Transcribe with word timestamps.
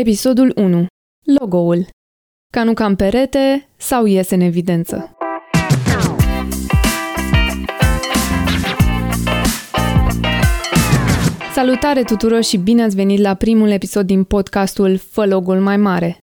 Episodul 0.00 0.52
1. 0.56 0.86
Logo-ul. 1.38 1.86
Ca 2.52 2.64
nu 2.64 2.74
cam 2.74 2.96
perete 2.96 3.68
sau 3.76 4.06
iese 4.06 4.34
în 4.34 4.40
evidență. 4.40 5.16
Salutare 11.54 12.02
tuturor 12.02 12.42
și 12.42 12.56
bine 12.56 12.82
ați 12.82 12.94
venit 12.94 13.20
la 13.20 13.34
primul 13.34 13.70
episod 13.70 14.06
din 14.06 14.24
podcastul 14.24 14.96
Fă 14.96 15.26
logul 15.26 15.60
mai 15.60 15.76
mare. 15.76 16.18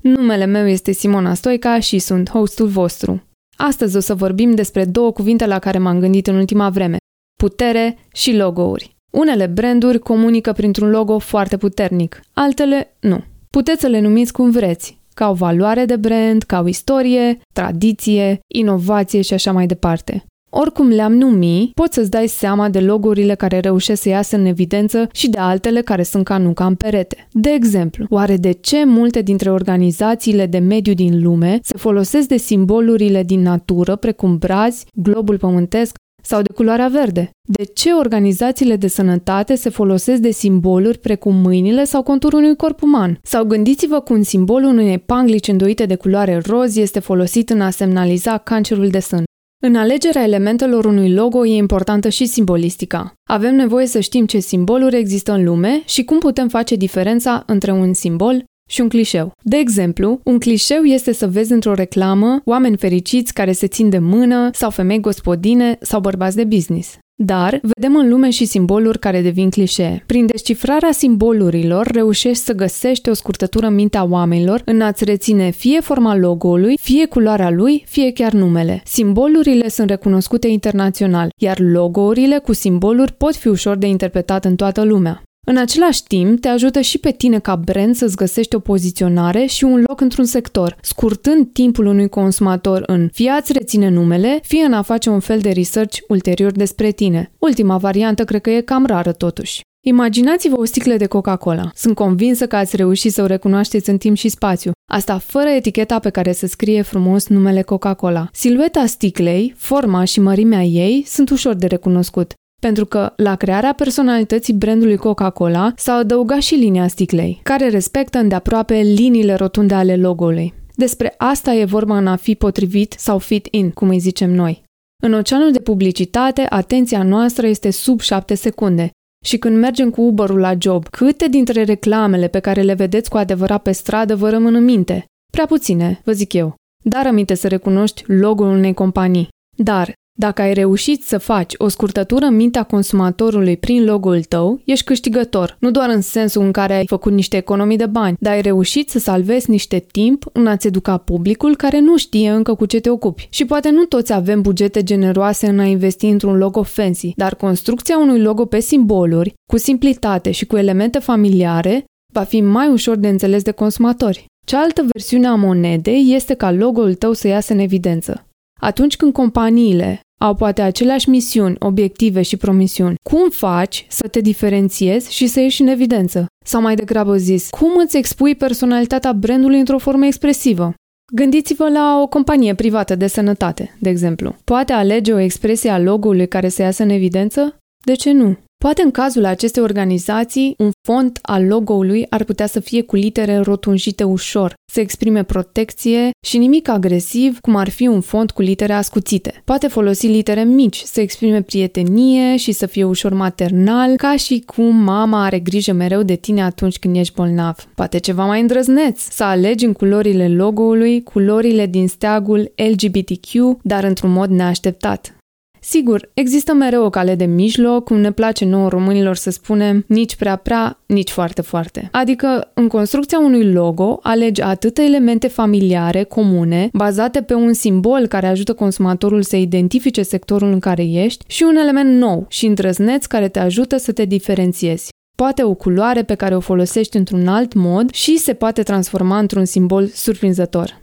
Numele 0.00 0.44
meu 0.44 0.66
este 0.66 0.92
Simona 0.92 1.34
Stoica 1.34 1.80
și 1.80 1.98
sunt 1.98 2.30
hostul 2.30 2.66
vostru. 2.66 3.22
Astăzi 3.56 3.96
o 3.96 4.00
să 4.00 4.14
vorbim 4.14 4.54
despre 4.54 4.84
două 4.84 5.12
cuvinte 5.12 5.46
la 5.46 5.58
care 5.58 5.78
m-am 5.78 6.00
gândit 6.00 6.26
în 6.26 6.34
ultima 6.34 6.70
vreme, 6.70 6.96
putere 7.36 7.98
și 8.12 8.36
logo-uri. 8.36 8.96
Unele 9.12 9.46
branduri 9.46 9.98
comunică 9.98 10.52
printr-un 10.52 10.90
logo 10.90 11.18
foarte 11.18 11.56
puternic, 11.56 12.20
altele 12.32 12.96
nu. 13.00 13.24
Puteți 13.50 13.80
să 13.80 13.86
le 13.86 14.00
numiți 14.00 14.32
cum 14.32 14.50
vreți, 14.50 15.00
ca 15.14 15.30
o 15.30 15.32
valoare 15.32 15.84
de 15.84 15.96
brand, 15.96 16.42
ca 16.42 16.60
o 16.60 16.68
istorie, 16.68 17.38
tradiție, 17.54 18.40
inovație 18.46 19.20
și 19.20 19.34
așa 19.34 19.52
mai 19.52 19.66
departe. 19.66 20.24
Oricum 20.50 20.88
le-am 20.88 21.12
numi, 21.12 21.70
poți 21.74 21.94
să-ți 21.94 22.10
dai 22.10 22.26
seama 22.26 22.68
de 22.68 22.80
logurile 22.80 23.34
care 23.34 23.60
reușesc 23.60 24.02
să 24.02 24.08
iasă 24.08 24.36
în 24.36 24.44
evidență 24.44 25.08
și 25.12 25.30
de 25.30 25.38
altele 25.38 25.80
care 25.80 26.02
sunt 26.02 26.24
ca 26.24 26.38
nuca 26.38 26.66
în 26.66 26.74
perete. 26.74 27.28
De 27.32 27.50
exemplu, 27.50 28.06
oare 28.08 28.36
de 28.36 28.52
ce 28.52 28.84
multe 28.84 29.22
dintre 29.22 29.50
organizațiile 29.50 30.46
de 30.46 30.58
mediu 30.58 30.94
din 30.94 31.22
lume 31.22 31.58
se 31.62 31.76
folosesc 31.76 32.28
de 32.28 32.36
simbolurile 32.36 33.22
din 33.22 33.40
natură, 33.40 33.96
precum 33.96 34.36
brazi, 34.36 34.86
globul 34.94 35.38
pământesc 35.38 35.96
sau 36.22 36.42
de 36.42 36.52
culoarea 36.52 36.88
verde? 36.88 37.30
De 37.48 37.64
ce 37.64 37.92
organizațiile 37.92 38.76
de 38.76 38.88
sănătate 38.88 39.54
se 39.54 39.68
folosesc 39.68 40.20
de 40.20 40.30
simboluri 40.30 40.98
precum 40.98 41.34
mâinile 41.34 41.84
sau 41.84 42.02
conturul 42.02 42.38
unui 42.38 42.56
corp 42.56 42.82
uman? 42.82 43.18
Sau 43.22 43.44
gândiți-vă 43.44 44.00
cum 44.00 44.16
un 44.16 44.22
simbol 44.22 44.62
unei 44.62 44.98
panglici 44.98 45.48
îndoite 45.48 45.86
de 45.86 45.94
culoare 45.94 46.40
roz 46.46 46.76
este 46.76 46.98
folosit 46.98 47.50
în 47.50 47.60
a 47.60 47.70
semnaliza 47.70 48.38
cancerul 48.38 48.88
de 48.88 48.98
sân. 48.98 49.24
În 49.64 49.74
alegerea 49.74 50.22
elementelor 50.22 50.84
unui 50.84 51.12
logo 51.12 51.46
e 51.46 51.56
importantă 51.56 52.08
și 52.08 52.26
simbolistica. 52.26 53.12
Avem 53.28 53.54
nevoie 53.54 53.86
să 53.86 54.00
știm 54.00 54.26
ce 54.26 54.38
simboluri 54.38 54.96
există 54.96 55.32
în 55.32 55.44
lume 55.44 55.82
și 55.84 56.04
cum 56.04 56.18
putem 56.18 56.48
face 56.48 56.74
diferența 56.74 57.42
între 57.46 57.72
un 57.72 57.92
simbol 57.92 58.44
și 58.72 58.80
un 58.80 58.88
clișeu. 58.88 59.32
De 59.42 59.56
exemplu, 59.56 60.20
un 60.24 60.38
clișeu 60.38 60.82
este 60.82 61.12
să 61.12 61.26
vezi 61.26 61.52
într-o 61.52 61.74
reclamă 61.74 62.40
oameni 62.44 62.76
fericiți 62.76 63.32
care 63.32 63.52
se 63.52 63.66
țin 63.66 63.88
de 63.88 63.98
mână 63.98 64.50
sau 64.52 64.70
femei 64.70 65.00
gospodine 65.00 65.78
sau 65.80 66.00
bărbați 66.00 66.36
de 66.36 66.44
business. 66.44 66.98
Dar 67.24 67.60
vedem 67.62 67.96
în 67.96 68.08
lume 68.08 68.30
și 68.30 68.44
simboluri 68.44 68.98
care 68.98 69.20
devin 69.22 69.50
clișee. 69.50 70.02
Prin 70.06 70.26
descifrarea 70.26 70.92
simbolurilor 70.92 71.86
reușești 71.86 72.44
să 72.44 72.52
găsești 72.52 73.08
o 73.08 73.12
scurtătură 73.12 73.66
în 73.66 73.74
mintea 73.74 74.04
oamenilor 74.04 74.62
în 74.64 74.80
a-ți 74.80 75.04
reține 75.04 75.50
fie 75.50 75.80
forma 75.80 76.16
logo-ului, 76.16 76.78
fie 76.82 77.06
culoarea 77.06 77.50
lui, 77.50 77.84
fie 77.86 78.12
chiar 78.12 78.32
numele. 78.32 78.82
Simbolurile 78.84 79.68
sunt 79.68 79.88
recunoscute 79.88 80.48
internațional, 80.48 81.28
iar 81.36 81.58
logo-urile 81.58 82.38
cu 82.38 82.52
simboluri 82.52 83.12
pot 83.12 83.36
fi 83.36 83.48
ușor 83.48 83.76
de 83.76 83.86
interpretat 83.86 84.44
în 84.44 84.56
toată 84.56 84.84
lumea. 84.84 85.22
În 85.46 85.56
același 85.56 86.02
timp, 86.02 86.40
te 86.40 86.48
ajută 86.48 86.80
și 86.80 86.98
pe 86.98 87.10
tine 87.10 87.38
ca 87.38 87.56
brand 87.56 87.94
să-ți 87.94 88.16
găsești 88.16 88.54
o 88.54 88.58
poziționare 88.58 89.44
și 89.46 89.64
un 89.64 89.84
loc 89.88 90.00
într-un 90.00 90.24
sector, 90.24 90.76
scurtând 90.80 91.52
timpul 91.52 91.86
unui 91.86 92.08
consumator 92.08 92.82
în 92.86 93.08
fie 93.12 93.30
a-ți 93.30 93.52
reține 93.52 93.88
numele, 93.88 94.40
fie 94.42 94.64
în 94.64 94.72
a 94.72 94.82
face 94.82 95.10
un 95.10 95.20
fel 95.20 95.38
de 95.38 95.50
research 95.50 95.98
ulterior 96.08 96.52
despre 96.52 96.90
tine. 96.90 97.32
Ultima 97.38 97.76
variantă 97.76 98.24
cred 98.24 98.40
că 98.40 98.50
e 98.50 98.60
cam 98.60 98.86
rară 98.86 99.12
totuși. 99.12 99.60
Imaginați-vă 99.84 100.58
o 100.58 100.64
sticlă 100.64 100.96
de 100.96 101.06
Coca-Cola. 101.06 101.70
Sunt 101.74 101.94
convinsă 101.94 102.46
că 102.46 102.56
ați 102.56 102.76
reușit 102.76 103.12
să 103.12 103.22
o 103.22 103.26
recunoașteți 103.26 103.90
în 103.90 103.98
timp 103.98 104.16
și 104.16 104.28
spațiu. 104.28 104.70
Asta 104.92 105.18
fără 105.18 105.48
eticheta 105.48 105.98
pe 105.98 106.10
care 106.10 106.32
se 106.32 106.46
scrie 106.46 106.82
frumos 106.82 107.28
numele 107.28 107.62
Coca-Cola. 107.62 108.28
Silueta 108.32 108.86
sticlei, 108.86 109.54
forma 109.56 110.04
și 110.04 110.20
mărimea 110.20 110.62
ei 110.62 111.04
sunt 111.06 111.30
ușor 111.30 111.54
de 111.54 111.66
recunoscut 111.66 112.32
pentru 112.66 112.86
că 112.86 113.12
la 113.16 113.34
crearea 113.36 113.72
personalității 113.72 114.52
brandului 114.52 114.96
Coca-Cola 114.96 115.72
s-a 115.76 115.92
adăugat 115.92 116.40
și 116.40 116.54
linia 116.54 116.88
sticlei, 116.88 117.40
care 117.42 117.68
respectă 117.68 118.18
îndeaproape 118.18 118.74
liniile 118.74 119.34
rotunde 119.34 119.74
ale 119.74 119.96
logo-ului. 119.96 120.54
Despre 120.74 121.14
asta 121.16 121.52
e 121.54 121.64
vorba 121.64 121.98
în 121.98 122.06
a 122.06 122.16
fi 122.16 122.34
potrivit 122.34 122.94
sau 122.98 123.18
fit 123.18 123.48
in, 123.50 123.70
cum 123.70 123.88
îi 123.88 123.98
zicem 123.98 124.30
noi. 124.30 124.62
În 125.02 125.12
oceanul 125.12 125.52
de 125.52 125.60
publicitate, 125.60 126.46
atenția 126.48 127.02
noastră 127.02 127.46
este 127.46 127.70
sub 127.70 128.00
7 128.00 128.34
secunde. 128.34 128.90
Și 129.24 129.38
când 129.38 129.56
mergem 129.56 129.90
cu 129.90 130.00
Uber-ul 130.00 130.38
la 130.38 130.54
job, 130.58 130.88
câte 130.88 131.28
dintre 131.28 131.64
reclamele 131.64 132.28
pe 132.28 132.38
care 132.38 132.62
le 132.62 132.74
vedeți 132.74 133.10
cu 133.10 133.16
adevărat 133.16 133.62
pe 133.62 133.72
stradă 133.72 134.16
vă 134.16 134.30
rămân 134.30 134.54
în 134.54 134.64
minte? 134.64 135.04
Prea 135.32 135.46
puține, 135.46 136.00
vă 136.04 136.12
zic 136.12 136.32
eu. 136.32 136.54
Dar 136.84 137.06
aminte 137.06 137.34
să 137.34 137.48
recunoști 137.48 138.04
logo-ul 138.06 138.50
unei 138.50 138.74
companii. 138.74 139.28
Dar 139.56 139.92
dacă 140.14 140.42
ai 140.42 140.52
reușit 140.52 141.04
să 141.04 141.18
faci 141.18 141.54
o 141.56 141.68
scurtătură 141.68 142.26
în 142.26 142.34
mintea 142.34 142.62
consumatorului 142.62 143.56
prin 143.56 143.84
logo-ul 143.84 144.22
tău, 144.22 144.60
ești 144.64 144.84
câștigător, 144.84 145.56
nu 145.60 145.70
doar 145.70 145.88
în 145.88 146.00
sensul 146.00 146.42
în 146.42 146.52
care 146.52 146.74
ai 146.74 146.86
făcut 146.86 147.12
niște 147.12 147.36
economii 147.36 147.76
de 147.76 147.86
bani, 147.86 148.16
dar 148.20 148.32
ai 148.32 148.40
reușit 148.40 148.90
să 148.90 148.98
salvezi 148.98 149.50
niște 149.50 149.86
timp 149.92 150.24
în 150.32 150.46
a-ți 150.46 150.66
educa 150.66 150.96
publicul 150.96 151.56
care 151.56 151.80
nu 151.80 151.96
știe 151.96 152.30
încă 152.30 152.54
cu 152.54 152.66
ce 152.66 152.80
te 152.80 152.90
ocupi. 152.90 153.28
Și 153.30 153.44
poate 153.44 153.70
nu 153.70 153.84
toți 153.84 154.12
avem 154.12 154.40
bugete 154.40 154.82
generoase 154.82 155.46
în 155.46 155.58
a 155.58 155.64
investi 155.64 156.06
într-un 156.06 156.36
logo 156.36 156.62
fancy, 156.62 157.12
dar 157.16 157.34
construcția 157.34 157.98
unui 157.98 158.20
logo 158.20 158.44
pe 158.44 158.60
simboluri, 158.60 159.32
cu 159.50 159.58
simplitate 159.58 160.30
și 160.30 160.46
cu 160.46 160.56
elemente 160.56 160.98
familiare, 160.98 161.84
va 162.12 162.22
fi 162.22 162.40
mai 162.40 162.68
ușor 162.68 162.96
de 162.96 163.08
înțeles 163.08 163.42
de 163.42 163.50
consumatori. 163.50 164.24
Cealaltă 164.46 164.84
versiune 164.92 165.26
a 165.26 165.34
monedei 165.34 166.14
este 166.14 166.34
ca 166.34 166.50
logo-ul 166.50 166.94
tău 166.94 167.12
să 167.12 167.28
iasă 167.28 167.52
în 167.52 167.58
evidență. 167.58 168.26
Atunci 168.64 168.96
când 168.96 169.12
companiile 169.12 170.00
au 170.20 170.34
poate 170.34 170.62
aceleași 170.62 171.08
misiuni, 171.08 171.56
obiective 171.58 172.22
și 172.22 172.36
promisiuni, 172.36 172.94
cum 173.02 173.30
faci 173.30 173.86
să 173.88 174.08
te 174.08 174.20
diferențiezi 174.20 175.12
și 175.12 175.26
să 175.26 175.40
ieși 175.40 175.62
în 175.62 175.66
evidență? 175.66 176.26
Sau 176.44 176.60
mai 176.60 176.74
degrabă 176.74 177.16
zis, 177.16 177.48
cum 177.50 177.70
îți 177.76 177.96
expui 177.96 178.34
personalitatea 178.34 179.12
brandului 179.12 179.58
într-o 179.58 179.78
formă 179.78 180.06
expresivă? 180.06 180.74
Gândiți-vă 181.14 181.68
la 181.68 182.00
o 182.02 182.06
companie 182.06 182.54
privată 182.54 182.94
de 182.94 183.06
sănătate, 183.06 183.76
de 183.80 183.88
exemplu. 183.88 184.36
Poate 184.44 184.72
alege 184.72 185.12
o 185.12 185.18
expresie 185.18 185.70
a 185.70 185.78
logo-ului 185.78 186.28
care 186.28 186.48
să 186.48 186.62
iasă 186.62 186.82
în 186.82 186.88
evidență? 186.88 187.56
De 187.84 187.94
ce 187.94 188.12
nu? 188.12 188.36
Poate 188.62 188.82
în 188.82 188.90
cazul 188.90 189.24
acestei 189.24 189.62
organizații, 189.62 190.54
un 190.58 190.70
font 190.88 191.18
al 191.22 191.46
logo-ului 191.46 192.06
ar 192.08 192.24
putea 192.24 192.46
să 192.46 192.60
fie 192.60 192.82
cu 192.82 192.96
litere 192.96 193.38
rotunjite 193.38 194.04
ușor, 194.04 194.54
să 194.72 194.80
exprime 194.80 195.22
protecție 195.22 196.10
și 196.26 196.38
nimic 196.38 196.68
agresiv, 196.68 197.38
cum 197.40 197.56
ar 197.56 197.68
fi 197.68 197.86
un 197.86 198.00
font 198.00 198.30
cu 198.30 198.42
litere 198.42 198.72
ascuțite. 198.72 199.42
Poate 199.44 199.66
folosi 199.66 200.06
litere 200.06 200.44
mici, 200.44 200.76
să 200.76 201.00
exprime 201.00 201.42
prietenie 201.42 202.36
și 202.36 202.52
să 202.52 202.66
fie 202.66 202.84
ușor 202.84 203.12
maternal, 203.12 203.96
ca 203.96 204.16
și 204.16 204.42
cum 204.46 204.76
mama 204.76 205.24
are 205.24 205.38
grijă 205.38 205.72
mereu 205.72 206.02
de 206.02 206.14
tine 206.14 206.42
atunci 206.42 206.78
când 206.78 206.96
ești 206.96 207.14
bolnav. 207.14 207.68
Poate 207.74 207.98
ceva 207.98 208.24
mai 208.24 208.40
îndrăzneț, 208.40 209.00
să 209.00 209.24
alegi 209.24 209.64
în 209.64 209.72
culorile 209.72 210.28
logo-ului 210.28 211.02
culorile 211.02 211.66
din 211.66 211.88
steagul 211.88 212.52
LGBTQ, 212.56 213.58
dar 213.62 213.84
într-un 213.84 214.10
mod 214.10 214.30
neașteptat. 214.30 215.16
Sigur, 215.64 216.10
există 216.14 216.52
mereu 216.52 216.84
o 216.84 216.90
cale 216.90 217.14
de 217.14 217.24
mijloc, 217.24 217.84
cum 217.84 217.96
ne 217.96 218.12
place 218.12 218.44
nouă 218.44 218.68
românilor 218.68 219.16
să 219.16 219.30
spunem, 219.30 219.84
nici 219.86 220.16
prea 220.16 220.36
prea, 220.36 220.78
nici 220.86 221.10
foarte 221.10 221.42
foarte. 221.42 221.88
Adică, 221.92 222.50
în 222.54 222.68
construcția 222.68 223.18
unui 223.18 223.52
logo, 223.52 223.98
alegi 224.02 224.40
atât 224.40 224.78
elemente 224.78 225.28
familiare, 225.28 226.02
comune, 226.02 226.68
bazate 226.72 227.22
pe 227.22 227.34
un 227.34 227.52
simbol 227.52 228.06
care 228.06 228.26
ajută 228.26 228.54
consumatorul 228.54 229.22
să 229.22 229.36
identifice 229.36 230.02
sectorul 230.02 230.52
în 230.52 230.58
care 230.58 230.82
ești 230.82 231.24
și 231.26 231.42
un 231.42 231.56
element 231.56 231.98
nou 231.98 232.26
și 232.28 232.46
îndrăzneț 232.46 233.06
care 233.06 233.28
te 233.28 233.38
ajută 233.38 233.76
să 233.76 233.92
te 233.92 234.04
diferențiezi 234.04 234.90
poate 235.16 235.42
o 235.42 235.54
culoare 235.54 236.02
pe 236.02 236.14
care 236.14 236.36
o 236.36 236.40
folosești 236.40 236.96
într-un 236.96 237.28
alt 237.28 237.52
mod 237.52 237.90
și 237.90 238.16
se 238.16 238.34
poate 238.34 238.62
transforma 238.62 239.18
într-un 239.18 239.44
simbol 239.44 239.86
surprinzător. 239.86 240.80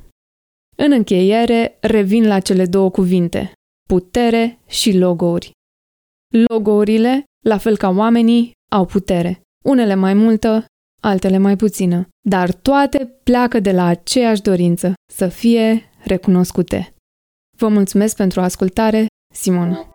În 0.77 0.91
încheiere, 0.91 1.77
revin 1.79 2.27
la 2.27 2.39
cele 2.39 2.65
două 2.65 2.89
cuvinte, 2.89 3.51
putere 3.93 4.59
și 4.67 4.97
logouri. 4.97 5.51
Logourile, 6.47 7.23
la 7.45 7.57
fel 7.57 7.77
ca 7.77 7.89
oamenii, 7.89 8.51
au 8.71 8.85
putere. 8.85 9.41
Unele 9.65 9.95
mai 9.95 10.13
multă, 10.13 10.65
altele 11.01 11.37
mai 11.37 11.55
puțină, 11.55 12.07
dar 12.29 12.51
toate 12.51 13.05
pleacă 13.23 13.59
de 13.59 13.71
la 13.71 13.85
aceeași 13.85 14.41
dorință, 14.41 14.93
să 15.13 15.27
fie 15.27 15.89
recunoscute. 16.03 16.93
Vă 17.57 17.67
mulțumesc 17.67 18.15
pentru 18.15 18.41
ascultare, 18.41 19.05
Simona. 19.33 19.89